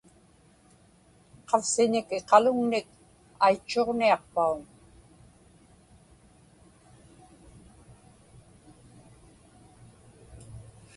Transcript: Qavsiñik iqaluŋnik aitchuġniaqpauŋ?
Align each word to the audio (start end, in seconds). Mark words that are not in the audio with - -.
Qavsiñik 1.49 2.07
iqaluŋnik 2.19 2.87
aitchuġniaqpauŋ? 3.45 4.57